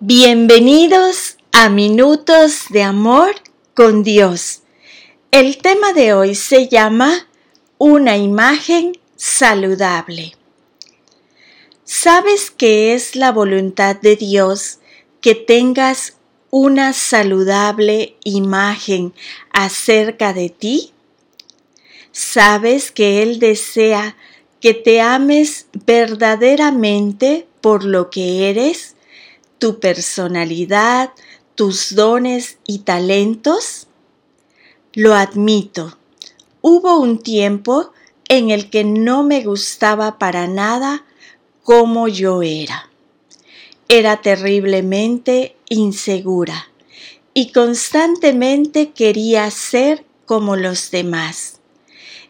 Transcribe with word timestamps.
Bienvenidos 0.00 1.38
a 1.52 1.70
Minutos 1.70 2.64
de 2.68 2.82
Amor 2.82 3.34
con 3.72 4.02
Dios. 4.02 4.60
El 5.30 5.56
tema 5.56 5.94
de 5.94 6.12
hoy 6.12 6.34
se 6.34 6.68
llama 6.68 7.26
Una 7.78 8.18
imagen 8.18 8.98
saludable. 9.16 10.36
¿Sabes 11.84 12.50
que 12.50 12.92
es 12.92 13.16
la 13.16 13.32
voluntad 13.32 13.96
de 13.96 14.16
Dios 14.16 14.80
que 15.22 15.34
tengas 15.34 16.18
una 16.50 16.92
saludable 16.92 18.16
imagen 18.22 19.14
acerca 19.50 20.34
de 20.34 20.50
ti? 20.50 20.92
¿Sabes 22.12 22.92
que 22.92 23.22
Él 23.22 23.38
desea 23.38 24.14
que 24.60 24.74
te 24.74 25.00
ames 25.00 25.68
verdaderamente 25.86 27.48
por 27.62 27.82
lo 27.82 28.10
que 28.10 28.50
eres? 28.50 28.95
Tu 29.58 29.80
personalidad, 29.80 31.12
tus 31.54 31.94
dones 31.94 32.58
y 32.66 32.80
talentos? 32.80 33.86
Lo 34.92 35.14
admito, 35.14 35.98
hubo 36.60 36.98
un 36.98 37.22
tiempo 37.22 37.92
en 38.28 38.50
el 38.50 38.70
que 38.70 38.84
no 38.84 39.22
me 39.22 39.44
gustaba 39.44 40.18
para 40.18 40.46
nada 40.46 41.04
como 41.62 42.08
yo 42.08 42.42
era. 42.42 42.90
Era 43.88 44.20
terriblemente 44.20 45.56
insegura 45.68 46.68
y 47.34 47.52
constantemente 47.52 48.92
quería 48.92 49.50
ser 49.50 50.04
como 50.24 50.56
los 50.56 50.90
demás. 50.90 51.60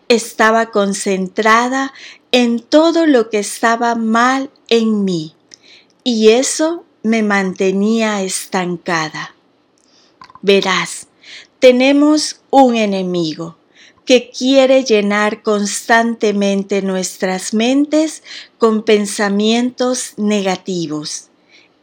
Estaba 0.08 0.70
concentrada 0.70 1.92
en 2.32 2.60
todo 2.60 3.06
lo 3.06 3.30
que 3.30 3.38
estaba 3.38 3.94
mal 3.94 4.50
en 4.68 5.04
mí 5.04 5.34
y 6.04 6.30
eso 6.30 6.85
me 7.06 7.22
mantenía 7.22 8.20
estancada. 8.24 9.36
Verás, 10.42 11.06
tenemos 11.60 12.40
un 12.50 12.74
enemigo 12.74 13.56
que 14.04 14.32
quiere 14.36 14.82
llenar 14.82 15.44
constantemente 15.44 16.82
nuestras 16.82 17.54
mentes 17.54 18.24
con 18.58 18.82
pensamientos 18.82 20.14
negativos. 20.16 21.28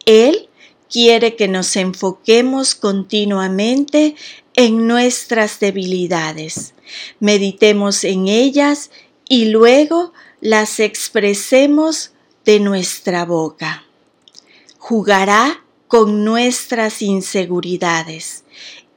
Él 0.06 0.50
quiere 0.90 1.38
que 1.38 1.48
nos 1.48 1.78
enfoquemos 1.78 2.76
continuamente 2.76 4.16
en 4.56 4.88
nuestras 4.88 5.62
debilidades, 5.62 6.74
meditemos 7.22 8.04
en 8.04 8.28
ellas 8.28 8.92
y 9.30 9.46
luego 9.46 10.12
las 10.42 10.82
expresemos 10.82 12.12
de 12.44 12.60
nuestra 12.60 13.24
boca 13.24 13.86
jugará 14.84 15.64
con 15.88 16.26
nuestras 16.26 17.02
inseguridades 17.02 18.44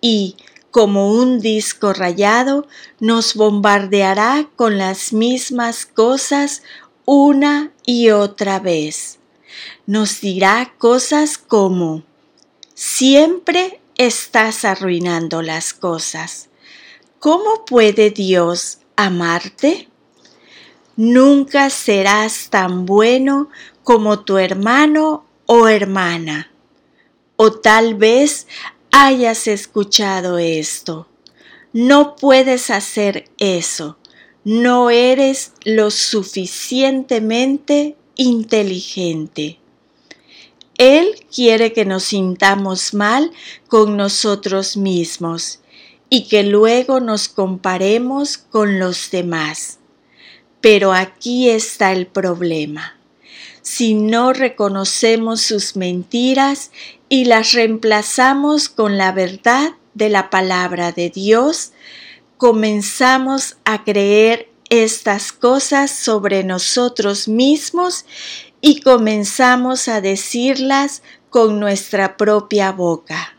y, 0.01 0.35
como 0.73 1.13
un 1.13 1.39
disco 1.39 1.93
rayado, 1.93 2.67
nos 2.99 3.37
bombardeará 3.37 4.51
con 4.57 4.79
las 4.79 5.13
mismas 5.13 5.87
cosas 5.87 6.65
una 7.05 7.71
y 7.85 8.11
otra 8.11 8.59
vez. 8.59 9.21
Nos 9.87 10.21
dirá 10.21 10.75
cosas 10.77 11.39
como, 11.39 12.03
siempre 12.75 13.81
estás 13.97 14.65
arruinando 14.65 15.41
las 15.41 15.73
cosas. 15.73 16.49
¿Cómo 17.21 17.65
puede 17.65 18.11
Dios 18.11 18.81
amarte? 18.97 19.89
Nunca 20.97 21.71
serás 21.71 22.51
tan 22.51 22.87
bueno 22.87 23.51
como 23.85 24.25
tu 24.25 24.39
hermano 24.39 25.26
oh 25.47 25.69
hermana, 25.69 26.51
o 27.37 27.53
tal 27.53 27.95
vez 27.95 28.47
hayas 28.91 29.47
escuchado 29.47 30.39
esto. 30.39 31.09
No 31.73 32.17
puedes 32.17 32.71
hacer 32.71 33.31
eso. 33.39 33.99
No 34.45 34.91
eres 34.91 35.53
lo 35.65 35.91
suficientemente 35.91 37.97
inteligente. 38.17 39.59
Él 40.79 41.27
quiere 41.35 41.73
que 41.73 41.85
nos 41.85 42.05
sintamos 42.05 42.95
mal 42.95 43.33
con 43.69 43.97
nosotros 43.97 44.77
mismos 44.77 45.61
y 46.09 46.29
que 46.29 46.43
luego 46.43 47.01
nos 47.01 47.29
comparemos 47.29 48.39
con 48.39 48.79
los 48.79 49.11
demás. 49.11 49.79
Pero 50.61 50.93
aquí 50.93 51.51
está 51.51 51.93
el 51.93 52.07
problema 52.07 52.96
si 53.67 53.95
no 53.95 54.33
reconocemos 54.33 55.41
sus 55.41 55.75
mentiras 55.75 56.71
y 57.09 57.25
las 57.25 57.51
reemplazamos 57.51 58.69
con 58.69 58.97
la 58.97 59.11
verdad 59.11 59.73
de 59.93 60.09
la 60.09 60.31
palabra 60.31 60.93
de 60.93 61.11
Dios, 61.11 61.73
comenzamos 62.37 63.57
a 63.65 63.83
creer 63.83 64.49
estas 64.71 65.33
cosas 65.33 65.91
sobre 65.91 66.45
nosotros 66.45 67.27
mismos 67.27 68.05
y 68.61 68.83
comenzamos 68.83 69.89
a 69.89 70.01
decirlas 70.01 71.03
con 71.29 71.59
nuestra 71.59 72.17
propia 72.17 72.71
boca. 72.71 73.35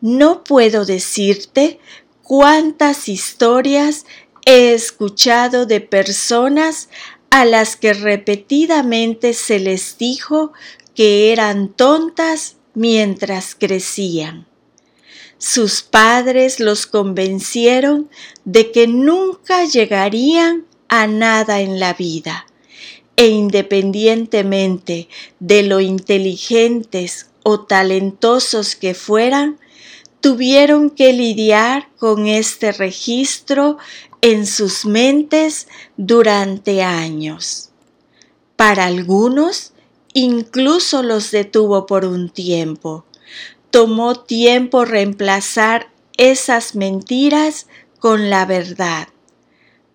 No 0.00 0.44
puedo 0.44 0.84
decirte 0.84 1.80
cuántas 2.22 3.08
historias 3.08 4.06
he 4.46 4.72
escuchado 4.72 5.66
de 5.66 5.80
personas 5.80 6.88
a 7.30 7.44
las 7.44 7.76
que 7.76 7.94
repetidamente 7.94 9.32
se 9.32 9.58
les 9.58 9.96
dijo 9.98 10.52
que 10.94 11.32
eran 11.32 11.68
tontas 11.68 12.56
mientras 12.74 13.54
crecían. 13.54 14.46
Sus 15.38 15.82
padres 15.82 16.60
los 16.60 16.86
convencieron 16.86 18.10
de 18.44 18.72
que 18.72 18.86
nunca 18.86 19.64
llegarían 19.64 20.66
a 20.88 21.06
nada 21.06 21.60
en 21.60 21.80
la 21.80 21.94
vida 21.94 22.46
e 23.16 23.28
independientemente 23.28 25.08
de 25.38 25.62
lo 25.62 25.80
inteligentes 25.80 27.28
o 27.42 27.60
talentosos 27.60 28.76
que 28.76 28.94
fueran, 28.94 29.58
tuvieron 30.20 30.90
que 30.90 31.12
lidiar 31.12 31.88
con 31.98 32.26
este 32.26 32.72
registro 32.72 33.78
en 34.22 34.46
sus 34.46 34.84
mentes 34.84 35.68
durante 35.96 36.82
años. 36.82 37.70
Para 38.56 38.86
algunos, 38.86 39.72
incluso 40.12 41.02
los 41.02 41.30
detuvo 41.30 41.86
por 41.86 42.04
un 42.04 42.28
tiempo. 42.28 43.04
Tomó 43.70 44.16
tiempo 44.20 44.84
reemplazar 44.84 45.90
esas 46.16 46.74
mentiras 46.74 47.66
con 47.98 48.28
la 48.28 48.44
verdad. 48.44 49.08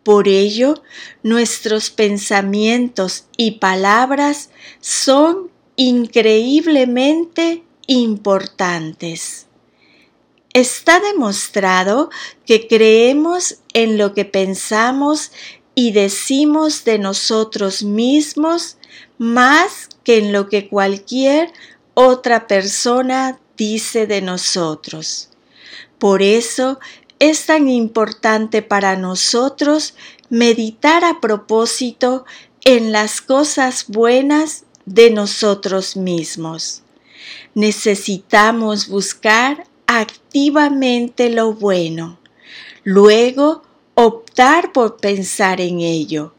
Por 0.03 0.27
ello, 0.27 0.81
nuestros 1.23 1.89
pensamientos 1.89 3.25
y 3.37 3.51
palabras 3.59 4.49
son 4.79 5.49
increíblemente 5.75 7.63
importantes. 7.87 9.44
Está 10.55 11.01
demostrado 11.01 12.09
que 12.45 12.65
creemos 12.69 13.57
en 13.73 13.97
lo 13.97 14.13
que 14.13 14.23
pensamos 14.23 15.33
y 15.75 15.91
decimos 15.91 16.85
de 16.85 16.97
nosotros 16.97 17.83
mismos 17.83 18.77
más 19.17 19.89
que 20.05 20.17
en 20.17 20.31
lo 20.31 20.47
que 20.47 20.69
cualquier 20.69 21.51
otra 21.93 22.47
persona 22.47 23.37
dice 23.57 24.07
de 24.07 24.21
nosotros. 24.21 25.27
Por 25.99 26.21
eso 26.21 26.79
es 27.19 27.47
tan 27.47 27.67
importante 27.67 28.61
para 28.61 28.95
nosotros 28.95 29.93
meditar 30.29 31.03
a 31.03 31.19
propósito 31.19 32.23
en 32.63 32.93
las 32.93 33.19
cosas 33.19 33.87
buenas 33.89 34.63
de 34.85 35.09
nosotros 35.09 35.97
mismos. 35.97 36.81
Necesitamos 37.55 38.87
buscar 38.87 39.65
activamente 39.87 41.29
lo 41.29 41.53
bueno, 41.53 42.19
luego 42.83 43.63
optar 43.95 44.71
por 44.71 44.97
pensar 44.97 45.61
en 45.61 45.79
ello 45.79 46.33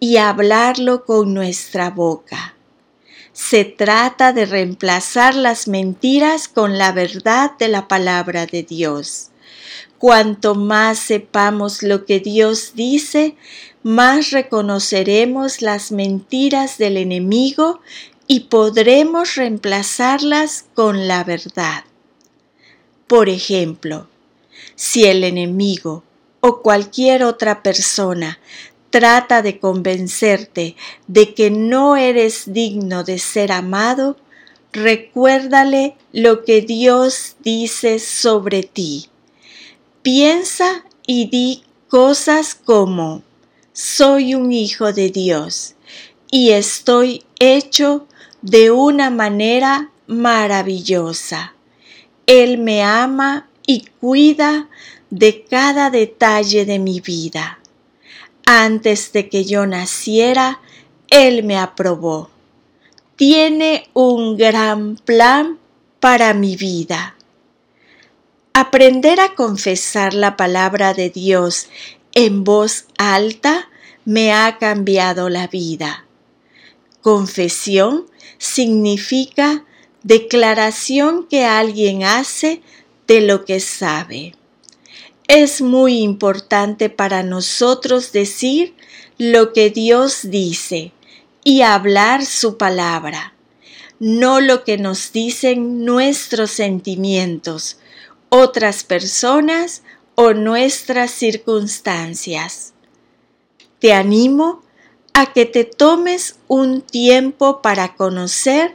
y 0.00 0.16
hablarlo 0.16 1.04
con 1.04 1.34
nuestra 1.34 1.90
boca. 1.90 2.54
Se 3.32 3.64
trata 3.64 4.32
de 4.32 4.46
reemplazar 4.46 5.34
las 5.34 5.68
mentiras 5.68 6.48
con 6.48 6.76
la 6.76 6.92
verdad 6.92 7.52
de 7.58 7.68
la 7.68 7.88
palabra 7.88 8.46
de 8.46 8.62
Dios. 8.62 9.30
Cuanto 9.98 10.54
más 10.54 10.98
sepamos 10.98 11.82
lo 11.82 12.04
que 12.04 12.18
Dios 12.18 12.72
dice, 12.74 13.36
más 13.82 14.30
reconoceremos 14.30 15.62
las 15.62 15.92
mentiras 15.92 16.76
del 16.78 16.96
enemigo 16.96 17.80
y 18.26 18.40
podremos 18.40 19.36
reemplazarlas 19.36 20.64
con 20.74 21.06
la 21.08 21.24
verdad. 21.24 21.84
Por 23.12 23.28
ejemplo, 23.28 24.08
si 24.74 25.04
el 25.04 25.22
enemigo 25.22 26.02
o 26.40 26.62
cualquier 26.62 27.24
otra 27.24 27.62
persona 27.62 28.38
trata 28.88 29.42
de 29.42 29.58
convencerte 29.58 30.76
de 31.08 31.34
que 31.34 31.50
no 31.50 31.98
eres 31.98 32.54
digno 32.54 33.04
de 33.04 33.18
ser 33.18 33.52
amado, 33.52 34.16
recuérdale 34.72 35.94
lo 36.14 36.42
que 36.42 36.62
Dios 36.62 37.36
dice 37.40 37.98
sobre 37.98 38.62
ti. 38.62 39.10
Piensa 40.00 40.86
y 41.06 41.26
di 41.28 41.64
cosas 41.88 42.54
como, 42.54 43.22
soy 43.74 44.34
un 44.34 44.52
hijo 44.52 44.94
de 44.94 45.10
Dios 45.10 45.74
y 46.30 46.52
estoy 46.52 47.24
hecho 47.38 48.06
de 48.40 48.70
una 48.70 49.10
manera 49.10 49.90
maravillosa. 50.06 51.52
Él 52.26 52.58
me 52.58 52.82
ama 52.82 53.48
y 53.66 53.86
cuida 54.00 54.68
de 55.10 55.44
cada 55.44 55.90
detalle 55.90 56.64
de 56.64 56.78
mi 56.78 57.00
vida. 57.00 57.58
Antes 58.46 59.12
de 59.12 59.28
que 59.28 59.44
yo 59.44 59.66
naciera, 59.66 60.60
Él 61.10 61.44
me 61.44 61.58
aprobó. 61.58 62.30
Tiene 63.16 63.88
un 63.92 64.36
gran 64.36 64.96
plan 64.96 65.58
para 66.00 66.34
mi 66.34 66.56
vida. 66.56 67.14
Aprender 68.54 69.20
a 69.20 69.34
confesar 69.34 70.14
la 70.14 70.36
palabra 70.36 70.92
de 70.92 71.10
Dios 71.10 71.68
en 72.14 72.44
voz 72.44 72.86
alta 72.98 73.68
me 74.04 74.32
ha 74.32 74.58
cambiado 74.58 75.28
la 75.28 75.46
vida. 75.46 76.04
Confesión 77.00 78.06
significa 78.38 79.64
declaración 80.02 81.26
que 81.28 81.44
alguien 81.44 82.04
hace 82.04 82.62
de 83.06 83.20
lo 83.20 83.44
que 83.44 83.60
sabe. 83.60 84.34
Es 85.28 85.62
muy 85.62 86.00
importante 86.00 86.90
para 86.90 87.22
nosotros 87.22 88.12
decir 88.12 88.74
lo 89.18 89.52
que 89.52 89.70
Dios 89.70 90.30
dice 90.30 90.92
y 91.44 91.62
hablar 91.62 92.24
su 92.24 92.56
palabra, 92.56 93.34
no 93.98 94.40
lo 94.40 94.64
que 94.64 94.78
nos 94.78 95.12
dicen 95.12 95.84
nuestros 95.84 96.50
sentimientos, 96.50 97.78
otras 98.28 98.84
personas 98.84 99.82
o 100.14 100.34
nuestras 100.34 101.10
circunstancias. 101.10 102.72
Te 103.78 103.92
animo 103.92 104.62
a 105.14 105.32
que 105.32 105.46
te 105.46 105.64
tomes 105.64 106.36
un 106.48 106.80
tiempo 106.80 107.62
para 107.62 107.94
conocer 107.94 108.74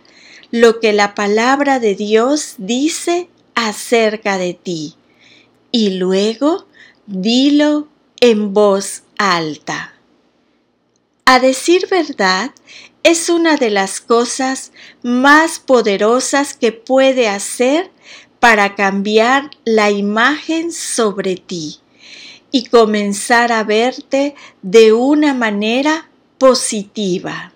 lo 0.51 0.79
que 0.79 0.94
la 0.94 1.15
palabra 1.15 1.79
de 1.79 1.95
Dios 1.95 2.55
dice 2.57 3.29
acerca 3.55 4.38
de 4.38 4.53
ti 4.53 4.95
y 5.71 5.91
luego 5.91 6.67
dilo 7.05 7.88
en 8.19 8.53
voz 8.53 9.03
alta. 9.17 9.94
A 11.25 11.39
decir 11.39 11.88
verdad, 11.89 12.51
es 13.03 13.29
una 13.29 13.57
de 13.57 13.69
las 13.69 13.99
cosas 13.99 14.71
más 15.03 15.59
poderosas 15.59 16.53
que 16.53 16.71
puede 16.71 17.27
hacer 17.27 17.91
para 18.39 18.75
cambiar 18.75 19.51
la 19.65 19.91
imagen 19.91 20.71
sobre 20.71 21.35
ti 21.35 21.79
y 22.51 22.65
comenzar 22.65 23.51
a 23.51 23.63
verte 23.63 24.35
de 24.61 24.94
una 24.94 25.33
manera 25.33 26.09
positiva. 26.38 27.51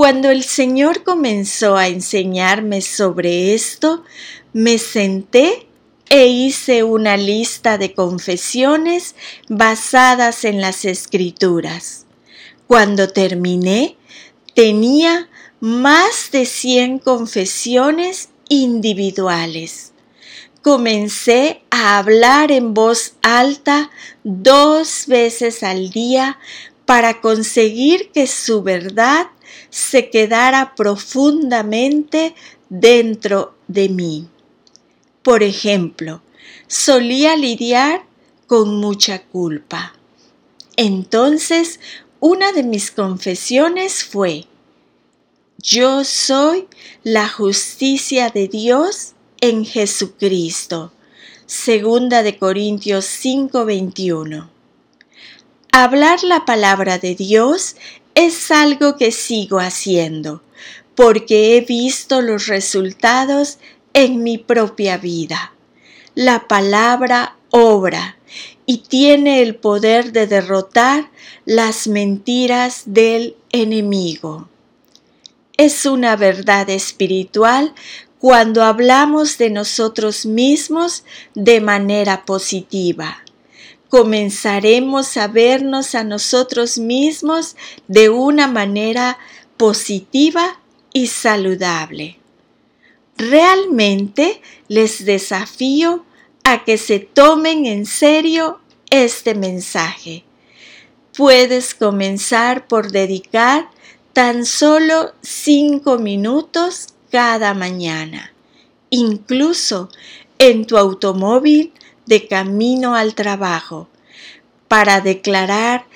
Cuando 0.00 0.30
el 0.30 0.44
Señor 0.44 1.02
comenzó 1.02 1.76
a 1.76 1.88
enseñarme 1.88 2.80
sobre 2.80 3.52
esto, 3.52 4.02
me 4.54 4.78
senté 4.78 5.66
e 6.08 6.26
hice 6.26 6.84
una 6.84 7.18
lista 7.18 7.76
de 7.76 7.92
confesiones 7.92 9.14
basadas 9.50 10.46
en 10.46 10.62
las 10.62 10.86
escrituras. 10.86 12.06
Cuando 12.66 13.08
terminé, 13.08 13.98
tenía 14.54 15.28
más 15.60 16.30
de 16.32 16.46
100 16.46 17.00
confesiones 17.00 18.30
individuales. 18.48 19.92
Comencé 20.62 21.60
a 21.70 21.98
hablar 21.98 22.52
en 22.52 22.72
voz 22.72 23.16
alta 23.20 23.90
dos 24.24 25.04
veces 25.08 25.62
al 25.62 25.90
día 25.90 26.38
para 26.86 27.20
conseguir 27.20 28.10
que 28.12 28.26
su 28.26 28.62
verdad 28.62 29.26
se 29.70 30.10
quedara 30.10 30.74
profundamente 30.74 32.34
dentro 32.68 33.54
de 33.68 33.88
mí. 33.88 34.28
Por 35.22 35.42
ejemplo, 35.42 36.22
solía 36.66 37.36
lidiar 37.36 38.04
con 38.46 38.76
mucha 38.76 39.22
culpa. 39.22 39.94
Entonces, 40.76 41.80
una 42.20 42.52
de 42.52 42.62
mis 42.62 42.90
confesiones 42.90 44.04
fue, 44.04 44.46
yo 45.62 46.04
soy 46.04 46.68
la 47.02 47.28
justicia 47.28 48.30
de 48.30 48.48
Dios 48.48 49.14
en 49.40 49.66
Jesucristo. 49.66 50.92
Segunda 51.44 52.22
de 52.22 52.38
Corintios 52.38 53.04
5:21. 53.04 54.48
Hablar 55.72 56.22
la 56.24 56.44
palabra 56.44 56.98
de 56.98 57.14
Dios 57.14 57.76
es 58.14 58.50
algo 58.50 58.96
que 58.96 59.12
sigo 59.12 59.58
haciendo, 59.58 60.42
porque 60.94 61.56
he 61.56 61.60
visto 61.62 62.20
los 62.20 62.46
resultados 62.46 63.58
en 63.92 64.22
mi 64.22 64.38
propia 64.38 64.98
vida. 64.98 65.54
La 66.14 66.48
palabra 66.48 67.36
obra 67.50 68.16
y 68.66 68.78
tiene 68.78 69.42
el 69.42 69.56
poder 69.56 70.12
de 70.12 70.26
derrotar 70.26 71.10
las 71.44 71.88
mentiras 71.88 72.82
del 72.86 73.36
enemigo. 73.50 74.48
Es 75.56 75.86
una 75.86 76.16
verdad 76.16 76.70
espiritual 76.70 77.74
cuando 78.18 78.62
hablamos 78.62 79.38
de 79.38 79.50
nosotros 79.50 80.26
mismos 80.26 81.04
de 81.34 81.60
manera 81.60 82.24
positiva. 82.24 83.24
Comenzaremos 83.90 85.16
a 85.16 85.26
vernos 85.26 85.94
a 85.94 86.04
nosotros 86.04 86.78
mismos 86.78 87.56
de 87.88 88.08
una 88.08 88.46
manera 88.46 89.18
positiva 89.56 90.60
y 90.92 91.08
saludable. 91.08 92.16
Realmente 93.16 94.40
les 94.68 95.04
desafío 95.04 96.04
a 96.44 96.64
que 96.64 96.78
se 96.78 97.00
tomen 97.00 97.66
en 97.66 97.84
serio 97.84 98.60
este 98.90 99.34
mensaje. 99.34 100.24
Puedes 101.16 101.74
comenzar 101.74 102.68
por 102.68 102.92
dedicar 102.92 103.70
tan 104.12 104.46
solo 104.46 105.12
cinco 105.20 105.98
minutos 105.98 106.94
cada 107.10 107.54
mañana, 107.54 108.32
incluso 108.88 109.88
en 110.38 110.64
tu 110.64 110.78
automóvil 110.78 111.72
de 112.10 112.28
camino 112.28 112.94
al 112.94 113.14
trabajo, 113.14 113.88
para 114.68 115.00
declarar 115.00 115.86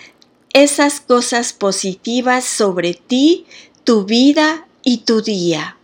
esas 0.54 1.00
cosas 1.02 1.52
positivas 1.52 2.46
sobre 2.46 2.94
ti, 2.94 3.44
tu 3.84 4.06
vida 4.06 4.66
y 4.82 4.98
tu 4.98 5.20
día 5.20 5.76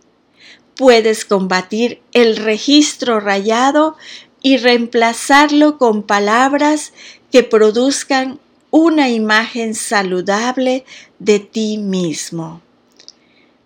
puedes 0.81 1.25
combatir 1.25 2.01
el 2.11 2.37
registro 2.37 3.19
rayado 3.19 3.97
y 4.41 4.57
reemplazarlo 4.57 5.77
con 5.77 6.01
palabras 6.01 6.91
que 7.31 7.43
produzcan 7.43 8.39
una 8.71 9.09
imagen 9.09 9.75
saludable 9.75 10.83
de 11.19 11.37
ti 11.37 11.77
mismo. 11.77 12.63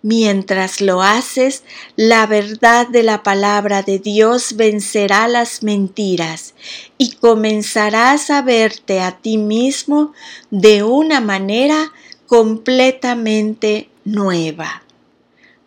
Mientras 0.08 0.82
lo 0.82 1.02
haces, 1.02 1.64
la 1.96 2.28
verdad 2.28 2.88
de 2.88 3.02
la 3.02 3.24
palabra 3.24 3.82
de 3.82 3.98
Dios 3.98 4.56
vencerá 4.56 5.28
las 5.28 5.64
mentiras 5.64 6.54
y 7.00 7.14
comenzarás 7.14 8.30
a 8.30 8.44
verte 8.44 9.02
a 9.02 9.18
ti 9.18 9.40
mismo 9.40 10.14
de 10.52 10.84
una 10.84 11.22
manera 11.22 11.92
completamente 12.28 13.90
nueva. 14.04 14.84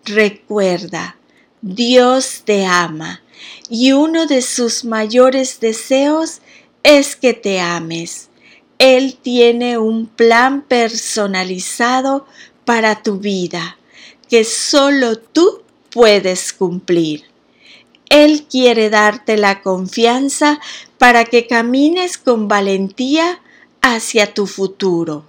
Recuerda, 0.05 1.17
Dios 1.61 2.43
te 2.45 2.65
ama 2.65 3.23
y 3.69 3.91
uno 3.91 4.27
de 4.27 4.43
sus 4.43 4.85
mayores 4.85 5.59
deseos 5.59 6.43
es 6.85 7.17
que 7.17 7.35
te 7.35 7.59
ames. 7.59 8.29
Él 8.79 9.19
tiene 9.21 9.79
un 9.79 10.07
plan 10.07 10.63
personalizado 10.63 12.25
para 12.65 13.03
tu 13.03 13.19
vida 13.19 13.78
que 14.29 14.45
solo 14.45 15.19
tú 15.19 15.63
puedes 15.91 16.53
cumplir. 16.53 17.25
Él 18.11 18.47
quiere 18.51 18.91
darte 18.91 19.37
la 19.37 19.63
confianza 19.63 20.61
para 20.97 21.25
que 21.25 21.47
camines 21.47 22.17
con 22.17 22.49
valentía 22.49 23.41
hacia 23.83 24.33
tu 24.33 24.47
futuro, 24.47 25.25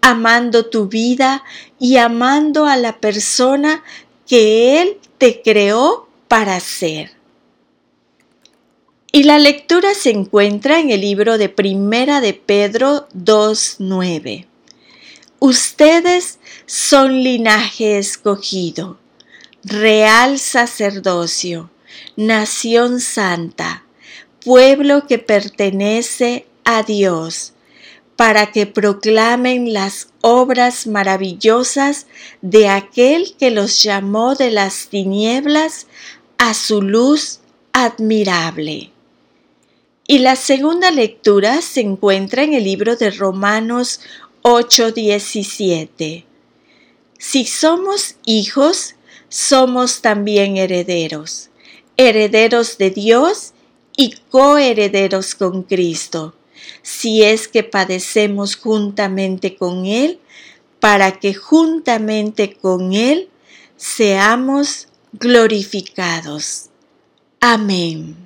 amando 0.00 0.66
tu 0.66 0.86
vida 0.86 1.42
y 1.78 1.96
amando 1.96 2.66
a 2.66 2.76
la 2.76 3.00
persona 3.00 3.82
que 4.26 4.80
Él 4.80 4.98
te 5.18 5.42
creó 5.42 6.08
para 6.28 6.58
ser. 6.60 7.12
Y 9.12 9.22
la 9.24 9.38
lectura 9.38 9.94
se 9.94 10.10
encuentra 10.10 10.80
en 10.80 10.90
el 10.90 11.00
libro 11.00 11.38
de 11.38 11.48
Primera 11.48 12.20
de 12.20 12.34
Pedro 12.34 13.08
2.9. 13.14 14.46
Ustedes 15.46 16.38
son 16.64 17.22
linaje 17.22 17.98
escogido, 17.98 18.98
real 19.62 20.38
sacerdocio, 20.38 21.70
nación 22.16 22.98
santa, 22.98 23.84
pueblo 24.42 25.06
que 25.06 25.18
pertenece 25.18 26.46
a 26.64 26.82
Dios, 26.82 27.52
para 28.16 28.52
que 28.52 28.64
proclamen 28.64 29.74
las 29.74 30.08
obras 30.22 30.86
maravillosas 30.86 32.06
de 32.40 32.70
aquel 32.70 33.36
que 33.38 33.50
los 33.50 33.82
llamó 33.82 34.36
de 34.36 34.50
las 34.50 34.88
tinieblas 34.88 35.88
a 36.38 36.54
su 36.54 36.80
luz 36.80 37.40
admirable. 37.74 38.92
Y 40.06 40.20
la 40.20 40.36
segunda 40.36 40.90
lectura 40.90 41.62
se 41.62 41.80
encuentra 41.80 42.42
en 42.42 42.52
el 42.52 42.64
libro 42.64 42.96
de 42.96 43.10
Romanos 43.10 44.00
8:17. 44.46 46.26
Si 47.18 47.46
somos 47.46 48.16
hijos, 48.26 48.94
somos 49.30 50.02
también 50.02 50.58
herederos, 50.58 51.48
herederos 51.96 52.76
de 52.76 52.90
Dios 52.90 53.54
y 53.96 54.16
coherederos 54.30 55.34
con 55.34 55.62
Cristo, 55.62 56.34
si 56.82 57.22
es 57.22 57.48
que 57.48 57.62
padecemos 57.62 58.56
juntamente 58.56 59.56
con 59.56 59.86
Él, 59.86 60.20
para 60.78 61.18
que 61.18 61.32
juntamente 61.32 62.52
con 62.54 62.92
Él 62.92 63.30
seamos 63.78 64.88
glorificados. 65.14 66.68
Amén. 67.40 68.23